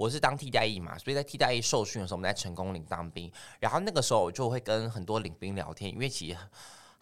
[0.00, 6.38] 我是当替代役嘛，所以在替代役受训的时候，我们在成功岭当兵，然后那个时候我就会跟很多领兵聊天，因为其实。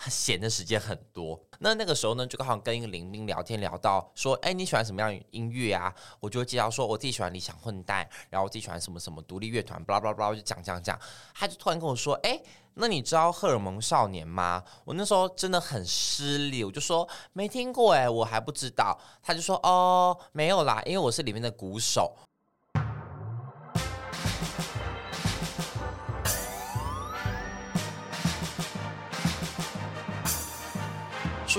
[0.07, 5.93] 闲的时间很多，那那个时候呢，就刚好跟一个林兵聊天，聊到说，哎，你喜欢什么样音乐啊？
[6.21, 10.97] 我就会介绍说，我自己喜欢理想混蛋，然后我自己喜欢什么什么独立乐团，巴拉巴拉巴拉，就讲讲讲。
[11.35, 12.41] 他就突然跟我说，哎，
[12.75, 14.63] 那你知道荷尔蒙少年吗？
[14.85, 18.97] 我那时候真的很失礼，我就说没听过，哎，我还不知道。
[19.21, 22.15] 他就说，哦，没有啦，因为我是里面的鼓手。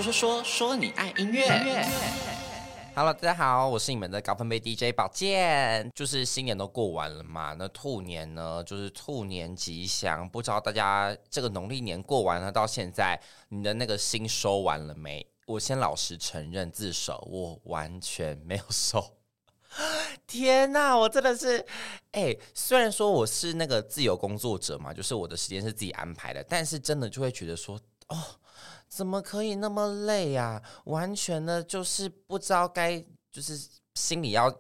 [0.02, 1.45] 说说说说你爱音乐。
[2.95, 5.91] Hello，大家好，我是你们的高分贝 DJ 宝剑。
[5.94, 10.27] 就是新年都过完了嘛，那兔年呢，就是兔年吉祥。
[10.30, 15.25] 不知道大家这个农历年过完了，到现在你的那个心收完了没？
[15.45, 19.17] 我先老实承认自首，我完全没有收。
[20.25, 21.66] 天哪，我真的是，
[22.13, 28.17] 哎、虽然说我是那个自由工作者嘛，就是我的时间是自己安排的，但是真的就会觉得说，哦。
[28.90, 30.62] 怎么可以那么累呀？
[30.86, 33.00] 完全的就是不知道该，
[33.31, 33.58] 就是
[33.94, 34.54] 心里要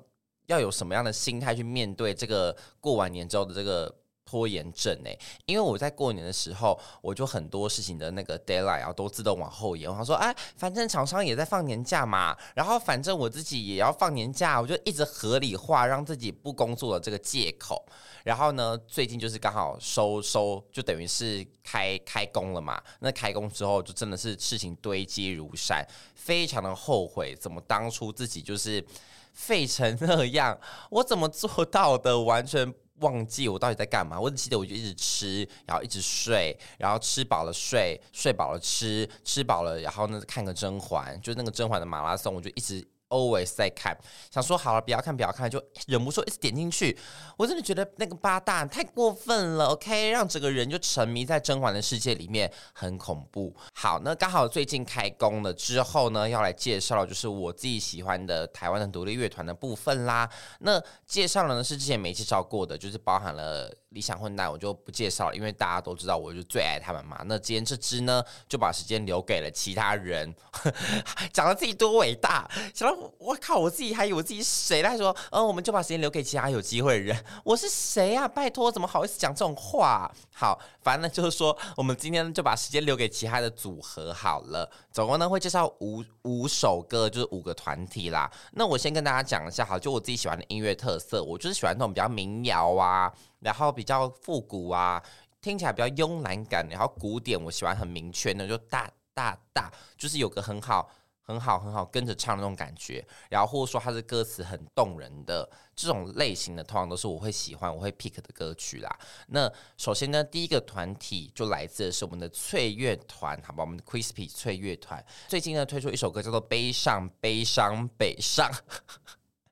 [0.45, 3.93] 要有什么样的心态去面对这个过完年之后的这个。
[4.29, 9.89] 拖延症哎，因为我在过年的时候，我就很多事情的那个 deadline 啊，都自动往后延。
[9.91, 17.83] 我说，哎，反正厂商也在放年假嘛，然后反正我自己也要放年假，我就一直合理化让自己不工作的这个借口。
[18.23, 22.79] 然后呢，最近就是刚好收收，就等于是开开工了嘛。
[22.99, 25.83] 那开工之后，就真的是事情堆积如山，
[26.13, 28.85] 非常的后悔，怎么当初自己就是
[29.33, 30.55] 废成那样，
[30.91, 32.19] 我怎么做到的？
[32.19, 32.71] 完全。
[32.99, 42.85] 忘记我到底在干嘛，我只记得我就一直吃，然后一直睡，然后吃饱了睡，睡饱了吃，吃饱了，然后呢看个甄嬛，就那个甄嬛的马拉松，我就一直。
[43.09, 43.97] Always 在看，
[44.31, 46.97] 想说好了，不要看，不要看，就忍不住一直点进去。
[47.37, 53.55] 我真的觉得那个八大太过分了，OK，让整个人就沉迷在甄嬛的世界里面，很恐怖。
[53.73, 60.29] 好，那刚好最近开工了之后呢，要来介绍就是我自己喜欢的台湾的独立乐团的部分啦。
[60.59, 67.21] 那介绍了呢是之前没介绍过的，就是包含了理想混蛋，我就不介绍了，因为大家都知道我就最爱他们嘛。
[67.25, 70.31] 那今天这支呢，就把时间留给了其他人，
[71.33, 72.98] 讲了自己多伟大，想到。
[73.17, 73.57] 我靠！
[73.57, 74.81] 我自己还以为我自己是谁？
[74.81, 77.25] 他说：“嗯，我们就把时间留给其他有机会的人。
[77.43, 78.27] ”我是谁呀？
[78.27, 80.11] 拜托，怎么好意思讲这种话？
[80.33, 84.69] 好，反正就是说，我们今天就把时间留给其他的组合好了。
[84.91, 88.29] 总共呢会介绍五五首歌，就是五个团体啦。
[88.53, 95.01] 那我先跟大家讲一下，好，就我自己喜欢的音乐特色，我就是喜欢那种比较民谣啊，然后比较复古啊，
[95.41, 100.89] 听起来比较慵懒感，然后古典我喜欢很明确的，就大大大，就是有个很好。
[101.29, 108.89] 很好，很好，跟着唱的那种感觉，然后或者说它的歌词很动人的这种类型的，通常都是我会喜欢、我会 pick 的歌曲啦。
[109.27, 109.47] 那
[109.77, 118.51] 首先呢，第一个团体就来自的是我们的翠乐团，好吧，我们的 Crispy 翠乐团最近呢推出一首歌叫做《悲伤悲伤北上》。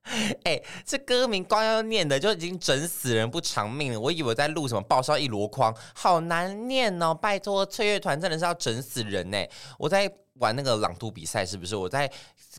[0.42, 4.00] 哎、欸，这歌名光要念的就已经整死人不偿命了。
[4.00, 7.14] 我以为在录什么爆笑一箩筐，好难念哦！
[7.14, 9.38] 拜托，翠乐团真的是要整死人呢。
[9.78, 10.12] 我在。
[10.38, 11.76] 玩那个朗读比赛是不是？
[11.76, 12.10] 我在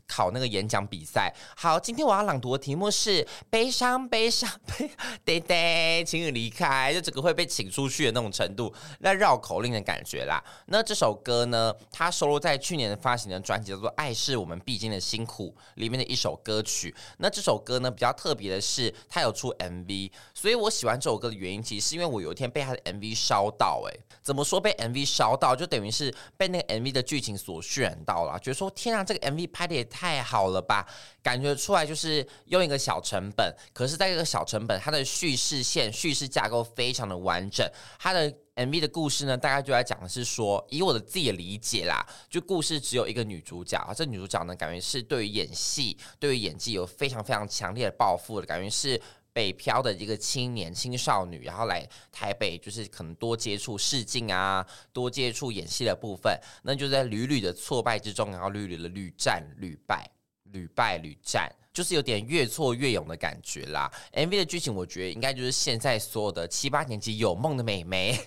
[0.06, 1.32] 考那个演讲比赛。
[1.56, 4.90] 好，今天我要朗读的题目是“悲伤，悲伤，悲，
[5.24, 10.42] 爹爹，请你离开”，就整个会被请出去的那种程度，那绕口令的感觉啦。
[10.66, 16.94] 那这首歌呢，它收录在去年发行的专辑叫做《爱是我们必经的辛苦》里面的一首歌曲。
[17.18, 23.82] 那这首歌呢，比较特别的是，它有出 MV，所以我喜欢这首歌的原因，其实是因为我有一天被它的 MV 烧到。
[23.88, 25.56] 哎，怎么说被 MV 烧到？
[25.56, 27.62] 就等于是被那个 MV 的剧情所。
[27.70, 30.84] 卷到了，觉得说天啊，这个 MV 拍的也太好了吧！
[31.22, 37.64] 感觉出来就是用一个小成本，可是在这个小成本，它的叙事线、叙事架构非常的完整。
[37.96, 49.00] 它的 MV 的故事呢，大概就在讲的是说，以我的自己的理解啦，就故事只有一个女主角，这女主角呢，感觉是对于演戏、对于演技有非常非常强烈的抱负的感觉是。
[49.32, 60.10] 北漂的一个青年青少女，然后来台北，就是可能多接触试镜啊，多接触演戏的部分，那就在屡屡的挫败之中，然后屡屡的屡战屡败，
[60.44, 63.90] 屡败屡战，就是有点越挫越勇的感觉啦。
[64.12, 68.18] MV 的剧情，我觉得应该就是现在所有的七八年级有梦的美眉，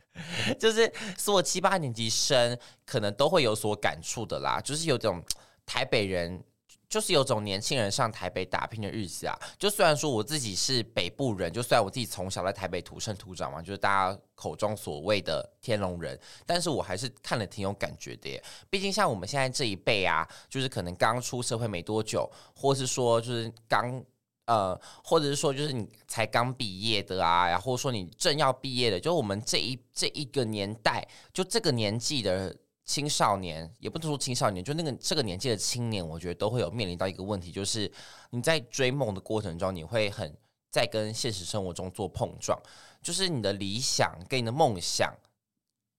[0.58, 5.22] 就是所有七八年级生可能都会有所感触的啦，就是有种
[5.66, 6.42] 台北人。
[6.88, 9.36] 就是有种年轻人上台北打拼的日子啊！
[9.58, 18.42] 就虽然说我自己是北部人，就虽然我自己从小在台北土生土长嘛，就是大家口中所谓的天龙人，但是我还是看了挺有感觉的耶。
[18.70, 24.02] 毕竟像我们现在这一辈啊，就是可能刚出社会没多久，或是说就是刚
[24.46, 32.56] 呃，或者是说就是你才刚毕业的啊，然后说你正要毕业的，就我们这一这一个年代，就这个年纪的
[32.86, 37.92] 青少年，也不能说青少年，就那个这个年纪的青年，我觉得都会有面临到一个问题，就是
[38.30, 40.34] 你在追梦的过程中，你会很
[40.70, 42.58] 在跟现实生活中做碰撞，
[43.02, 45.14] 就是你的理想跟你的梦想，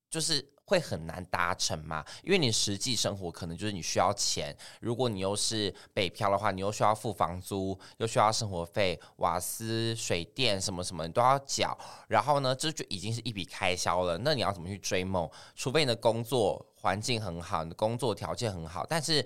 [0.10, 0.54] 就是。
[0.68, 2.04] 会很难达成嘛？
[2.24, 11.76] 因为你实际生活可能就是你需要钱，如果你又是北漂的话，你又需要付房租，又需要生活费、瓦斯、水电什么什么你都要缴。
[12.10, 14.18] 然后呢，这就已经是一笔开销了。
[14.18, 15.28] 那你要怎么去追梦？
[15.56, 19.26] 除非你的工作环境很好，你的工作条件很好，但是。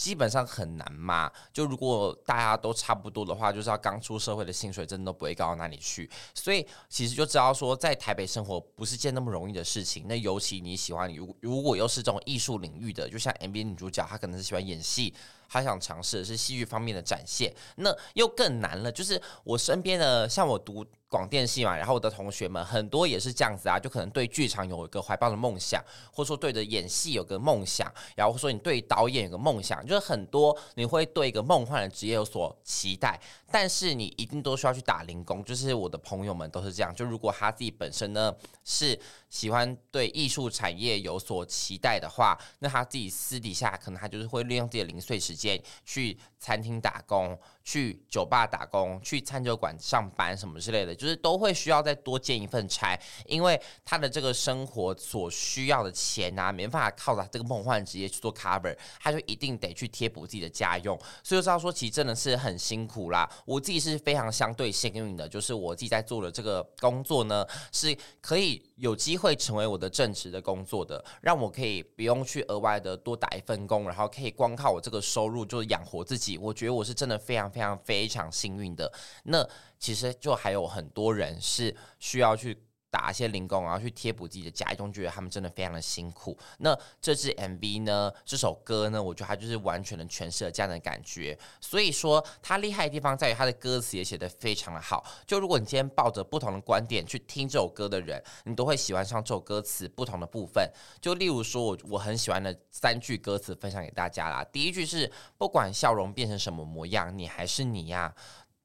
[0.00, 10.06] 基本上很难嘛，就如果大家都差不多的话，就是要刚出社会的薪水真的都不会高到哪里去，所以其实就知道说，在台北生活不是件那么容易的事情。
[10.08, 15.12] 那尤其你喜欢，如如果又是这种艺术领域的，就像 NBA 女主角，她可能是喜欢演戏。
[15.52, 18.92] 他想尝试的是戏剧方面的展现，那又更难了。
[18.92, 33.20] 就是我身边的，像我读广电系嘛，然后我的同学们很多也是这样子啊，就可能对剧场有一个怀抱的梦想，或者说对着演戏有个梦想，然后说你对导演有个梦想，就是很多你会对一个梦幻的职业有所期待，
[33.50, 35.44] 但是你一定都需要去打零工。
[35.44, 38.32] 就是我的朋友们都是这样，就如果他自己本身呢
[38.64, 38.96] 是
[39.28, 45.60] 喜欢对艺术产业有所期待的话，那他自己私底下可能他就是会利用自己的零碎时间。
[45.84, 63.30] 去餐厅打工，去酒吧打工，去餐酒馆上班什么之类的，就是都会需要再多兼一份差，因为他的这个生活所需要的钱啊，没办法靠着这个梦幻职业去做 cover，他就一定得去贴补自己的家用，所以知道说其实真的是很辛苦啦。
[63.44, 76.38] 我自己是非常相对幸运的，就是我自己在做的这个工作呢，是可以有机会成为我的正职的工作的，让我可以不用去额外的多打一份工，然后可以光靠我这个收入就养活自己。
[76.38, 77.49] 我觉得我是真的非常。
[77.50, 78.92] 非常非常幸运的，
[79.24, 79.48] 那
[79.78, 82.56] 其实就还有很多人是需要去
[82.90, 86.36] 打一些零工，然后去贴补自己的家中，觉得他们真的非常的辛苦。
[86.58, 91.38] 那这支 MV 呢，这首歌呢，我觉得它就是完全的诠释了这样的感觉。
[91.60, 95.04] 所以说，它厉害的地方在于它的歌词也写得非常的好。
[95.24, 100.68] 就如果你今天抱着不同的观点去听这首歌的人，你都会喜欢上这首歌词不同的部分。
[101.00, 104.44] 就例如说，我我很喜欢的三句歌词分享给大家啦。
[104.52, 108.12] 第一句是“不管笑容变成什么模样，你还是你呀”。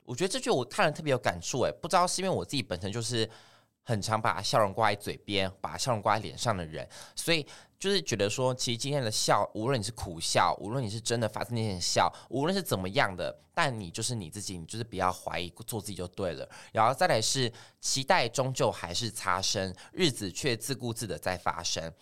[0.04, 3.30] 我觉得这句我看了特别有感触，诶，不知道是因为我自己本身就是。
[3.86, 7.46] 很常把笑容挂在嘴边，把笑容挂在脸上的人，所以
[7.78, 16.50] 就是觉得说，其实今天的笑，无论你是苦笑，无论你是真的发自内心笑，无论是怎么样的，但你就是你自己，你就是不要怀疑，做自己就对了。
[16.74, 21.94] 然后再来是期待，终究还是擦身，日子却自顾自的在发生。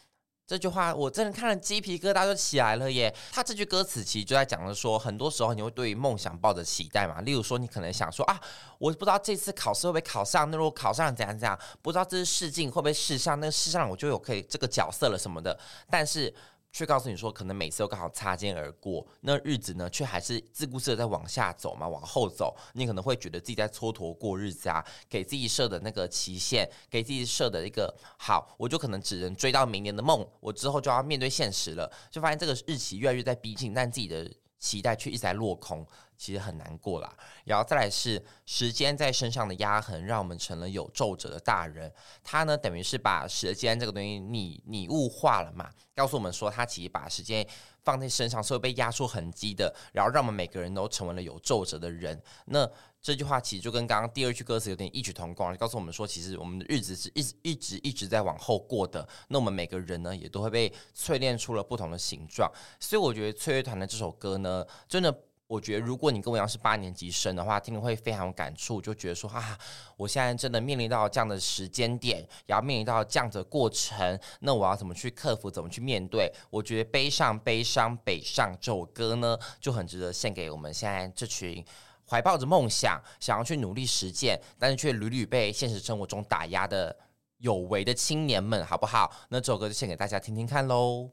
[0.45, 3.13] 这句话我真的看了鸡皮疙瘩就起来了耶！
[3.31, 7.22] 他这句歌词其实就在讲的说，很多时候你会对于梦想抱着期待嘛。
[7.22, 8.40] 例如说，你可能想说啊，
[8.78, 15.57] 我不知道这次考试会不会考上，那如果考上怎样怎样，不知道这次试镜会不会试上，那试上我就有可以这个角色了什么的。
[15.90, 16.34] 但是。
[16.74, 22.58] 却告诉你说，可能每次都刚好擦肩而过，那日子呢，却还是自顾自的在往下走嘛，往后走。
[22.74, 34.28] 你可能会觉得自己在蹉跎过日子啊，给自己设的那个期限，给自己设的一个好，我就可能只能追到明年的梦，我之后就要面对现实了，就发现这个日期越来越在逼近，但自己的
[34.58, 35.86] 期待却一直在落空。
[36.18, 37.13] 其实很难过啦，
[37.44, 41.91] 然后再来是时间在身上的压痕，让我们成了有皱褶的大人。
[42.24, 47.46] 他呢，等于是把时间这个东西拟拟物化了嘛，告诉我们说，他其实把时间
[47.84, 52.22] 放在身上是会被压出痕迹的，然后让我们每个人都成为了有皱褶的人。
[52.46, 52.70] 那
[53.01, 59.05] 这句话其实就跟刚刚第二句歌词有点异曲同工，告诉我们说，其实我们的日子是一直一直一直在往后过的。
[59.27, 62.50] 那我们每个人呢，也都会被淬炼出了不同的形状。
[62.79, 65.13] 所以我觉得翠乐团的这首歌呢，真的。
[65.53, 69.55] 我觉得，如果你跟我一样是八年级生的话，听了会非常有感触，就觉得说啊，
[69.95, 76.33] 我现在真的面临到这样的时间点，也要面临到这样的过程，那我要怎么去克服，怎么去面对？
[76.50, 81.63] 我觉得《悲上悲伤北上》这首歌呢，就很值得献给我们现在这群
[82.10, 86.98] 怀抱着梦想，想要去努力实践，但是却屡屡被现实生活中打压的
[87.38, 89.12] 有为的青年们，好不好？
[89.29, 91.12] 那这首歌就献给大家听听看喽。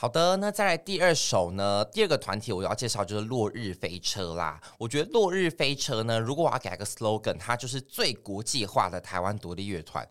[0.00, 1.84] 好的，那再来第二首呢？
[1.92, 4.58] 第二个团体我要介绍就是落日飞车啦。
[4.78, 10.08] 我觉得落日飞车呢，如果我要给一个 slogan，它就是最国际化的台湾独立乐团。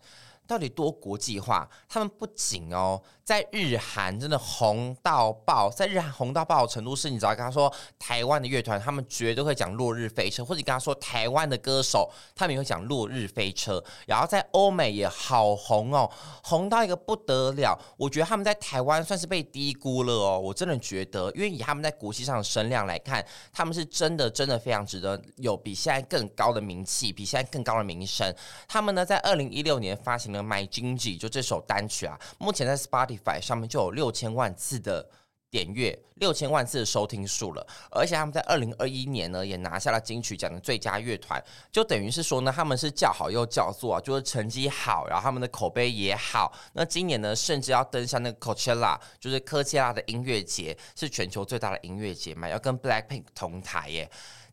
[0.50, 1.64] 到底多国际化？
[1.88, 13.78] 他们不仅哦，在日韩真的红到爆，在日韩红到爆的程度是，你只要跟他说台湾的乐团，他们绝对会讲《落日飞车》，或者你跟他说台湾的歌手，他们也会讲《落日飞车》。
[14.08, 16.10] 然后在欧美也好红哦，
[16.42, 17.78] 红到一个不得了。
[17.96, 28.34] 我觉得他们在台湾算是被低估了哦，我真的觉得，因为以他们在国际上的声量来看，他们是真的真的非常值得有比现在更高的名气，比现在更高的名声。
[28.66, 30.39] 他们呢，在二零一六年发行了。
[30.42, 35.08] My Jinji 就这首单曲啊，目前在 Spotify 上面就有六千万次的
[35.50, 37.66] 点阅，六千万次的收听数了。
[37.90, 41.42] 而且他们在二零二一年呢，也拿下了金曲奖的最佳乐团，
[41.72, 46.52] 就等于是说呢，他们是叫好又叫座啊，就是成绩好，然后他们的口碑也好。
[46.74, 54.08] 那今年呢，甚至要登上那个 Coachella，就是科切拉的音乐节，是全球最大的音乐节嘛，要跟 Blackpink 同台耶。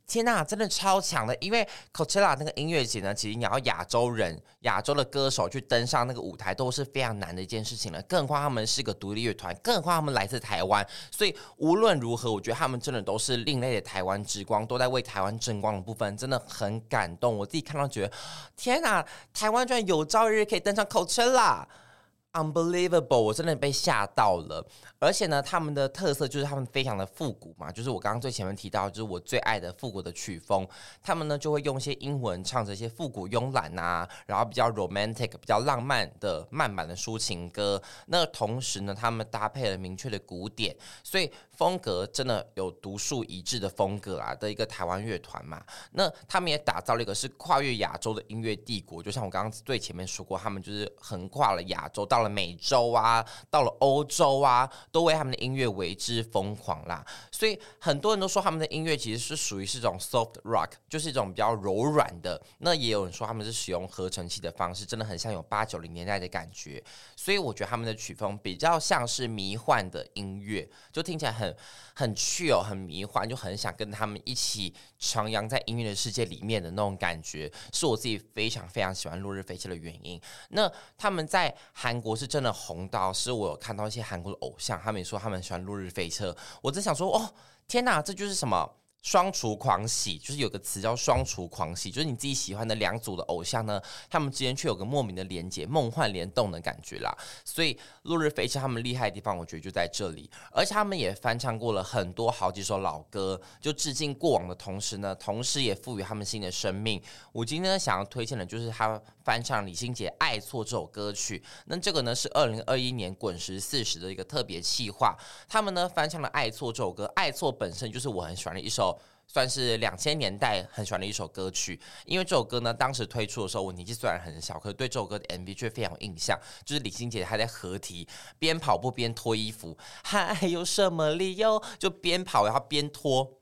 [0.08, 1.36] 天呐，真的超强的！
[1.42, 8.02] 因为 Coachella 那个音乐节呢，其实你要亚洲人、亚洲的歌手去登上那个舞台都是非常难的一件事情了。
[8.04, 17.38] 更何况他们是个独立乐团，更何况他们来自台湾，所以无论如何，我觉得他们真的都是另类的台湾之光，都在为台湾争光的部分，真的很感动。
[17.38, 18.14] 我自己看到觉得，
[18.56, 23.20] 天呐，台湾居然有朝一日可以登上 Coachella！Unbelievable！
[23.20, 24.66] 我真的被吓到了，
[25.00, 30.68] 而且呢，他们的特色就是他们非常的复古嘛，就是我刚刚最前面提到，就是我最爱的复古的曲风。
[31.02, 37.82] 他们呢就会用一些英文唱着一些复古慵懒啊，然后比较 romantic、比较浪漫的慢版的抒情歌。
[38.06, 45.62] 那同时呢，他们搭配了明确的鼓点，所以风格真的有独树一帜的风格啊的一个台湾乐团嘛。
[45.92, 52.28] 那他们也打造了一个是跨越亚洲的音乐帝国，就像我刚刚最前面说过，他们就是横跨了亚洲到了。
[52.38, 57.06] 美洲啊，到了欧洲啊，都为他们的音乐为之疯狂啦。
[57.32, 62.42] 所以很多人都说他们的音乐其实是属于是这种 soft rock，就是一种比较柔软的。
[62.58, 66.84] 那也有人说他们是使用合成器的方式，真的很像有八九零年代的感觉。
[67.16, 71.56] 所以我觉得他们的曲风比较像是迷幻的音乐，就听起来很
[71.96, 80.20] 很 chill，很迷幻，就很想跟他们一起徜徉在音乐的世界里面的那种感觉，是我自己非常非常喜欢落日飞车的原因。
[80.50, 82.18] 那他们在韩国。
[82.18, 86.34] 是真的红到，是我有看到一些韩国的偶像，他们也说他们喜欢落日飞车。
[86.62, 87.34] 我在想说，哦，
[87.68, 88.74] 天哪，这就是什么？
[89.04, 97.16] 双厨狂喜，就是有个词叫双厨狂喜，就是你自己喜欢的两组的偶像呢，他们之间却有个莫名的连接，梦幻联动的感觉啦。
[97.46, 100.30] 所以落日飞车他们厉害的地方，我觉得就在这里。
[100.52, 107.02] 而且他们也翻唱过了很多好几首老歌，就致敬过往的同时呢，同时也赋予他们新的生命。
[107.32, 111.44] 我今天想要推荐的就是他翻唱李心洁《爱错》这首歌曲。
[111.66, 115.18] 那这个呢是二零二一年滚石四十的一个特别企划，
[115.50, 118.98] 他们呢翻唱了《爱错》这首歌，《爱错》本身就是我很喜欢的一首。
[119.30, 126.40] 算是两千年代很喜欢的一首歌曲，因为这首歌呢，当时推出的时候，我年纪虽然很小，可是对这首歌的 MV 却非常有印象。
[126.64, 128.08] 就是李心洁还在合体，
[128.40, 131.62] 边跑步边脱衣服，还 有什么理由？
[131.78, 133.37] 就边跑然后边脱。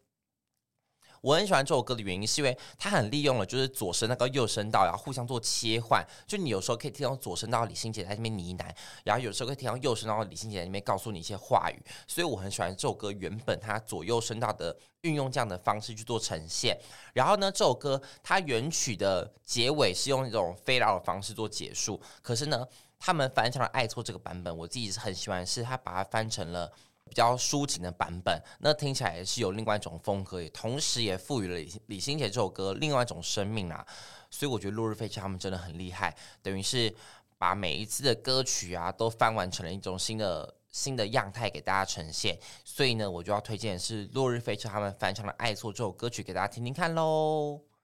[1.26, 6.06] 我很喜欢这首歌的原因，是因为它很利用了就是左声道跟右声道，然后互相做切换。
[6.28, 8.70] 就你有时候可以听到左声道李心洁在那边呢喃，
[9.04, 11.84] 然后有时候可以听到右声道李心洁在那边告诉你一些话语。
[12.08, 16.80] 所以我很喜欢这首歌原本它左右声道的运用这样的方式去做呈现。
[17.14, 22.00] 然后呢，这首歌它原曲的结尾是用一种 fade out 的方式做结束。
[22.22, 22.64] 可是呢，
[23.00, 26.72] 他们翻唱了《爱错》这个版本，我自己是很喜欢，是他把它翻成了。
[27.08, 33.86] 比较抒情的版本，那听起来也是有另外一种风格，也同时也赋予了李李心洁这首歌另外一种生命啊。
[34.32, 36.94] 所以我觉得落日飞车他们真的很厉害，等于是
[37.38, 42.38] 把每一次的歌曲啊都翻完成了一种新的新的样态给大家呈现。
[42.64, 47.75] 所以呢，我就要推荐是落日飞车他们翻唱的《爱错》这首歌曲给大家听听看喽。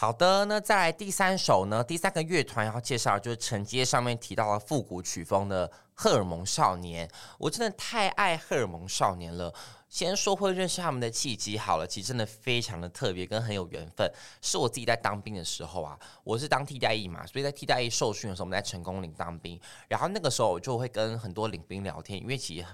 [0.00, 1.82] 好的，那再来第三首呢？
[1.82, 7.10] 第三个乐团要介绍就是承接上面提到的复古曲风的荷尔蒙少年。
[7.36, 9.52] 我真的太爱荷尔蒙少年了。
[9.88, 14.08] 先说会认识他们的契机好了，其实真的非常的特别跟很有缘分。
[14.40, 19.60] 是我自己在当兵的时候啊，我是当替代役嘛，所以在替代役受训的时候，我们在成功岭当兵。
[19.88, 22.66] 然后那个时候我就会跟很多领兵聊天，因为其实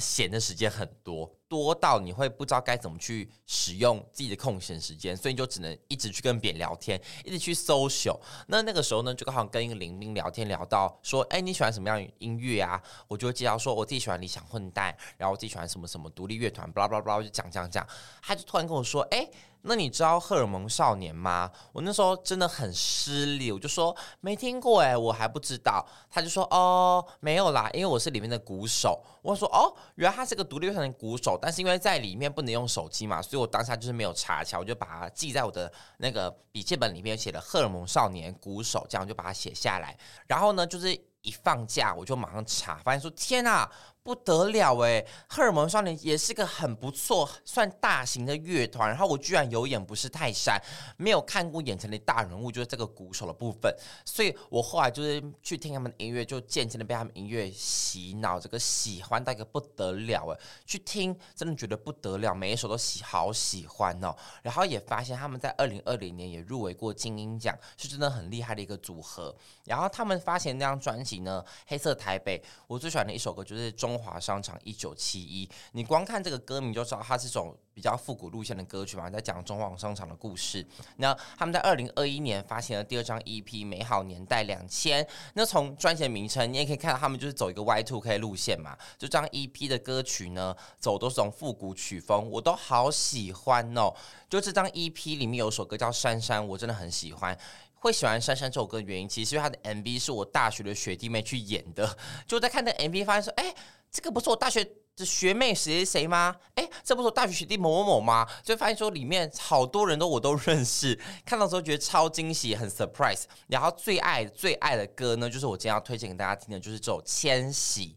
[0.00, 1.32] 闲的时间很多。
[1.48, 8.18] 多到你会不知道该怎么去使用自己的空闲时间，所以你就只能一直去跟别人聊天，一直去 social。
[8.46, 17.86] 那那个时候呢，就刚好跟一个邻兵聊天，聊到说：“哎，你喜欢什么样音乐啊？”我就会介绍说：“我自己喜欢理想混蛋，然后我自己喜欢什么什么独立乐团，巴拉巴拉巴拉，就讲讲讲。”
[18.22, 19.28] 他就突然跟我说：“哎，
[19.62, 21.50] 那你知道荷尔蒙少年吗？
[21.72, 25.84] 我那时候真的很失礼，我就说没听过哎，我还不知道。
[26.10, 29.02] 他就说哦，没有啦，因为我是里面的鼓手。
[29.22, 39.96] 我说哦，原来他是个独立乐团的鼓手，但是因为在里面不能用手机嘛，所以我当下就是没有查起来，我就把它记在我的那个笔记本里面，写了荷尔蒙少年鼓手，这样就把它写下来。
[40.26, 40.92] 然后呢，就是
[41.22, 43.70] 一放假我就马上查，发现说天哪！
[44.08, 48.88] 不得了诶，荷尔蒙少年也是个很不错、算大型的乐团。
[48.88, 50.58] 然后我居然有眼不识泰山，
[50.96, 53.70] 没有看过眼前的大人物，就是这个鼓手的部分。
[54.06, 64.16] 所以我后来就是去听他们的音乐，就渐渐的被他们音乐洗脑，这个喜欢到一个不得了诶，去听真的觉得不得了，每一首都喜好喜欢哦。
[64.40, 69.36] 然后也发现他们在二零二零年也入围过金音奖，是真的很厉害的一个组合。
[69.64, 73.97] 然后他们发行那张专辑呢，《黑色台北》，我最喜欢的一首歌就是中。
[73.98, 80.66] 华商场一九七一，你光看这个歌名就知道它是种比较复古路线的歌曲嘛，在讲中华商场的故事。
[80.96, 88.76] 那他们在二零二一年发行了第二张 EP《美好年代两千》，那从专辑名称你也可以看到，他们就是走一个 Y Two K 路线嘛。
[88.96, 93.92] 就这张 EP 的歌曲呢，走都是种复古曲风，我都好喜欢哦。
[94.28, 97.38] 就这张 EP 里面有首歌叫《珊珊》，我真的很喜欢。
[97.80, 103.54] 会喜欢《珊珊》这首歌的原因，其实因为他的 MV 是我大学的学弟妹去演的， 就在看那 MV 发现说，哎。
[103.90, 104.62] 这个不是我大学
[104.96, 106.36] 的学妹谁谁谁吗？
[106.56, 108.28] 哎，这不是我大学学弟某某某吗？
[108.42, 110.94] 就发现说里面好多人都我都认识，
[111.24, 113.22] 看到之后觉得超惊喜，很 surprise。
[113.46, 117.96] 然后最爱最爱的歌呢，就是我今天要推荐给大家听的，就是这首《千禧》。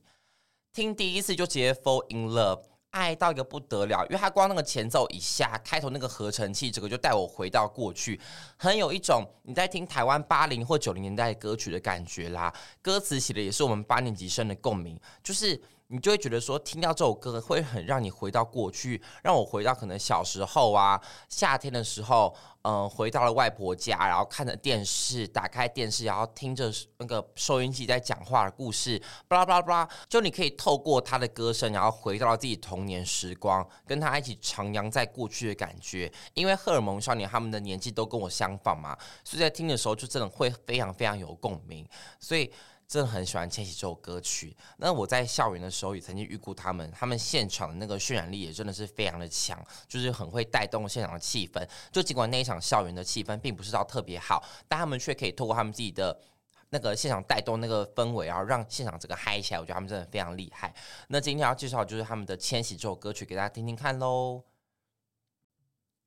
[0.72, 2.62] 听第一次就直接 fall in love，
[2.92, 8.20] 爱到一个不得了，因为他光那个前奏一下，开头那个合成器，这个就带我回到过去，
[8.58, 12.54] 很有一种你在听台湾八零或九零年代歌曲的感觉啦。
[12.82, 15.62] 歌词写的也是我们八年级生的共鸣，就是。
[15.92, 36.10] 你就会觉得说，听到这首歌会很让你回到过去，让我回到可能小时候啊，夏天的时候，嗯，回到了外婆家，然后看着电视，打开电视，然后听着那个收音机在讲话的故事，巴拉巴拉巴拉，就你可以透过他的歌声，然后回到了自己童年时光，跟他一起徜徉在过去的感觉。
[36.34, 41.86] 因为荷尔蒙少年他们的年纪都跟我相仿嘛，所以在听的时候就真的会非常非常有共鸣，
[42.18, 42.50] 所以。
[42.92, 44.54] 真的很喜欢千禧这首歌曲。
[44.76, 49.58] 那我在校园的时候也曾经遇过他们，他们现场的那个渲染力也真的是非常的强，
[49.88, 51.66] 就是很会带动现场的气氛。
[51.90, 56.20] 就尽管那一场校园的气氛并不是到特别好，但他们却可以透过他们自己的
[56.72, 59.62] 那个现场带动那个氛围，然后让现场整个嗨起来。
[59.62, 60.76] 我觉得他们真的非常厉害。
[61.08, 64.51] 那今天要介绍就是他们的千禧这首歌曲给大家听听看喽。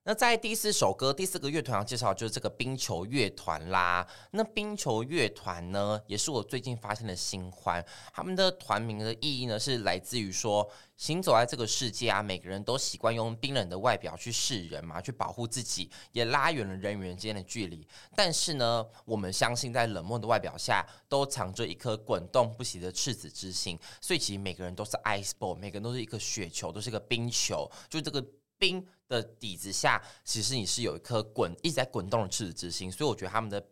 [0.07, 4.07] 那在第四首歌，第四个乐团要介绍就是这个冰球乐团啦。
[4.33, 7.83] 那冰球乐团呢，也是我最近发现的新欢。
[8.13, 17.89] 他们的团名的意义呢，是来自于说，行走在这个世界啊，每个人都习惯用冰冷的外表去示人嘛，去保护自己，也拉远了人与人之间的距离。
[18.15, 23.79] 但是呢，我们相信在冷漠的外表下，都藏着一颗滚动不息的赤子之心。
[24.03, 28.23] 所以其实每个人都是 ice ball，每个人都是一颗雪球，都是一个冰球，就这个。
[28.59, 33.65] 冰的底子下，其实你是有一颗滚一直在滚动的赤子之心，所以我觉得他们的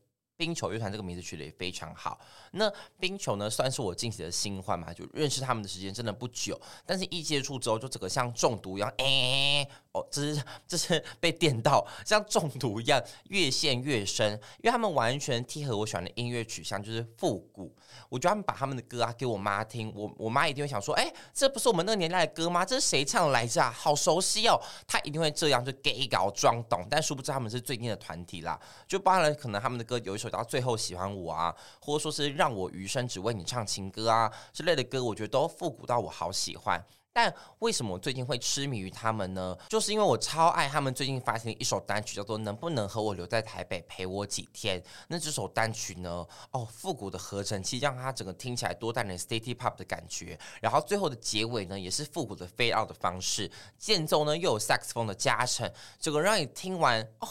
[0.42, 2.18] 冰球乐团这个名字取得也非常好。
[2.50, 17.72] 那冰球呢，算是我近期的新欢嘛，就认识他们的时间真的不久，但是一接触之后，就整个像中毒一样， 哎、哦，这是 这是被电到，像中毒一样越陷越深，因为他们完全贴合我喜欢的音乐取向，就是复古。
[18.09, 22.64] 我觉得他们把他们的歌啊给我妈听，我我妈一定会想说，哎，这不是我们那个年代的歌吗？
[22.64, 23.70] 这是谁唱的来着啊？
[23.70, 24.61] 好熟悉哦！
[24.87, 28.59] 她一定会这样就给搞装懂，但殊不知他们是最近的团体啦。
[28.88, 36.84] 就包含了可能他们的歌有一首到《最后喜欢我》啊，或者说是让我余生只为你唱情歌啊之类的歌，我觉得都复古到我好喜欢。
[37.14, 39.54] 但为什么我最近会痴迷于他们呢？
[39.68, 44.80] 就是因为我超爱他们最近发行的一首单曲，叫做《能不能和我留在台北陪我几天》。
[45.08, 50.38] 那这首单曲呢，哦，复古的合成器让它整个听起来多带点 City Pop 的感觉。
[50.62, 57.28] 然后最后的结尾呢，也是复古的 Fade Out 的方式，间奏呢又有萨克斯风的加成，整个让你听完哦，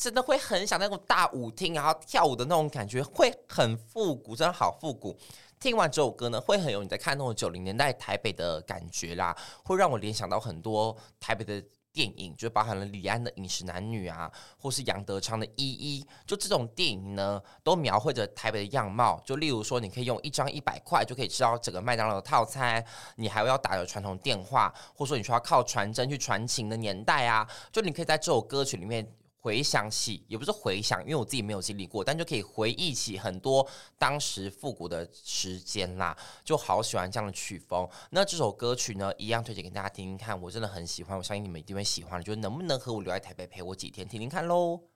[0.00, 5.14] 真的会很想那种大舞厅然后跳舞的那种感觉，会很复古，真的好复古。
[5.58, 19.20] 听完这首歌呢，会很有你在看那种九零年代台北的感觉啦，会让我联想到很多台北的电影，就包含了李安的《饮食男女》啊，或是杨德昌的《一一》，就这种电影呢，都描绘着台北的样貌。
[19.22, 22.82] 就例如说，你可以用一张一百块就可以吃到整个麦当劳的套餐，
[23.16, 29.06] 你还要打着传统电话，或者说你需要靠传真去传情的年代啊，就你可以在这首歌曲里面。
[29.40, 33.66] 回想起，也不是回想，因为我自己没有经历过，但就可以回忆起很多
[33.98, 37.88] 当时复古的时间啦，就好喜欢这样的曲风。
[38.10, 42.22] 那这首歌曲呢，一样推荐给大家听听看，我真的很喜欢，我相信你们一定会喜欢。
[42.22, 44.89] 就能不能和我留在台北陪我几天，听听看喽。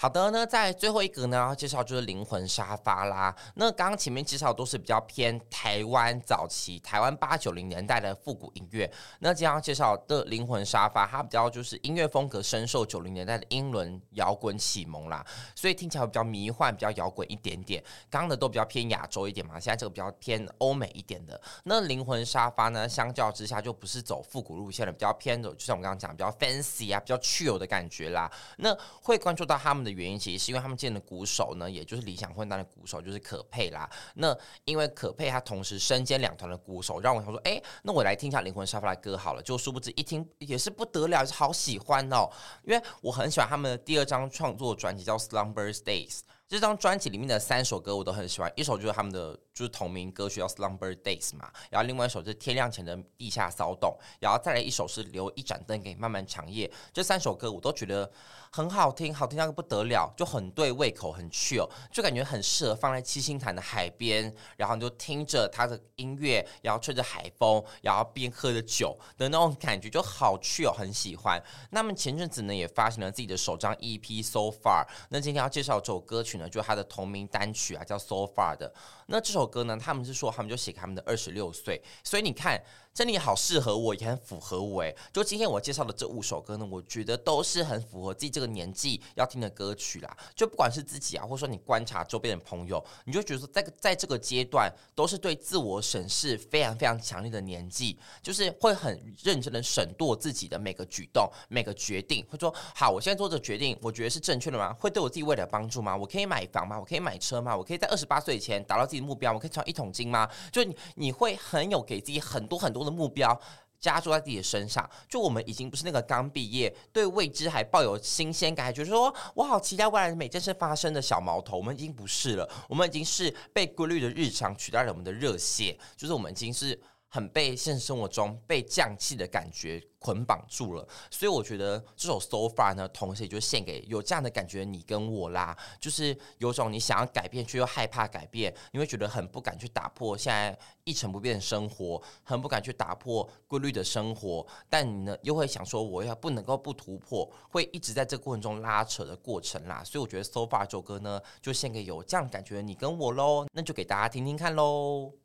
[0.00, 3.36] 好的，那在最后一个呢，要介绍就是灵魂沙发啦。
[3.56, 8.90] 那刚刚前面介绍都是比较偏台湾早期、台湾八九零年代的复古音乐。
[9.18, 15.22] 那今天要介绍的灵魂沙发，它比较就是音乐风格深受九零年代的英伦摇滚启蒙啦，
[15.54, 17.84] 所以听起来比较迷幻、比较摇滚一点点。
[18.08, 21.38] 刚刚的都比较偏亚洲一点嘛，现在这个比较偏欧美一点的。
[21.64, 28.32] 那灵魂沙发呢，相较之下就不是走复古路线的，比较偏的，就像我刚刚讲，比较 fancy 啊，比较 chill 的感觉啦。
[28.56, 29.89] 那会关注到他们的。
[29.90, 33.88] 原因其实是因为他们见的鼓手呢，也就是理想混蛋的鼓手，就是可佩啦。
[34.14, 39.42] 那因为可佩他同时身兼两团的鼓手，让我想说，哎，那我来听一下灵魂沙发的歌好了。
[39.42, 42.30] 就殊不知一听也是不得了，是好喜欢哦。
[42.64, 46.18] 因为我很喜欢他们的第二张创作专辑叫《Slumber Days》。
[46.48, 56.68] 这张专辑里面的三首歌我都很喜欢，一首就是他们的就是同名歌曲叫《Slumber Days》嘛，然后另外一首是天亮前的地下骚动，然后再来一首是留一盏灯给漫漫长夜。
[56.92, 58.10] 这三首歌我都觉得
[58.52, 71.40] 很好听，好听那个不得了，就很对胃口，很 chill，就感觉很适合放在七星潭的海边，然后你就听着他的音乐，然后吹着海风，然后边喝着酒的那种感觉就好 chill，很喜欢。
[71.70, 76.48] 那么前阵子呢也发行了自己的首张 EP《So Far》，那今天要介绍这首歌曲呢。
[76.48, 78.74] 就是他的同名单曲啊，叫《So Far》的。
[79.06, 82.60] 那这首歌呢，他们是说他们就写给他们的二十六岁，所以你看。
[82.92, 84.94] 真的好适合我，也很符合我诶。
[85.12, 90.16] 就今天我介绍的这五首歌呢，我觉得都是很符合自己这个年纪要听的歌曲啦。
[90.34, 104.72] 就不管是自己啊，或者说你观察周边的朋友，你就觉得说，在在这个阶段，都是对自我审视非常非常强烈的年纪，就是会很认真的审度自己的每个举动、每个决定，会说好，我现在做这决定，我觉得是正确的吗？
[104.74, 105.96] 会对我自己未来有帮助吗？
[105.96, 106.78] 我可以买房吗？
[106.78, 107.56] 我可以买车吗？
[107.56, 109.32] 我可以在二十八岁以前达到自己的目标？
[109.32, 110.28] 我可以赚一桶金吗？
[110.50, 112.79] 就你你会很有给自己很多很多。
[112.84, 113.40] 的目标
[113.78, 126.78] 加注在自己的身上，就我们已经不是那个刚毕业，对未知还抱有新鲜感，觉得说我好期待未来每件事发生的小毛头，我们已经不是了，我们已经是被规律的日常取代了我们的热血，就是我们已经是。
[127.10, 155.19] 很被现实生活中被降气的感觉捆绑住了，所以我觉得这首《So Far》呢，同时也就献给有这样的感觉你跟我啦，就是有种你想要改变却又害怕改变，你会觉得很不敢去打破现在一成不变的生活，很不敢去打破规律的生活，但你呢又会想说我要不能够不突破，会一直在这个过程中拉扯的过程啦，所以我觉得《So Far》这首歌呢，就献给有这样感觉你跟我喽，那就给大家听听看喽。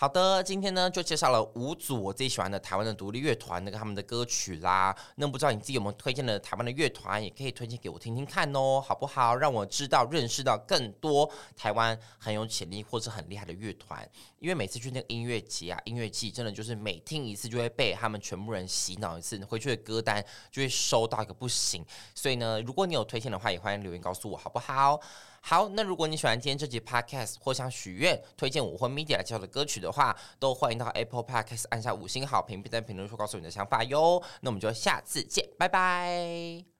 [0.00, 4.96] 好的，今天呢就介绍了五组我最喜欢的台湾的独立乐团，那个他们的歌曲啦。
[5.16, 9.36] 那不知道你自己有没有推荐的台湾的乐团，也可以推荐给我听听看哦，好不好？
[9.36, 14.08] 让我知道、认识到更多台湾很有潜力或是很厉害的乐团。
[14.38, 21.84] 因为每次去那个音乐节啊、音乐季，真的就是每听一次就会被他们全部人洗脑一次，回去的歌单就会收到一个不行。
[22.14, 24.98] 所以呢，如果你有推荐的话，也欢迎留言告诉我，好不好？
[25.42, 34.22] 好，那如果你喜欢今天这集 Podcast 或想许愿推荐我或 Media 来介绍的歌曲的话，都欢迎到 Apple Podcast 按下五星好评，并在评论区告诉你的想法哟。
[34.42, 36.79] 那我们就下次见，拜拜。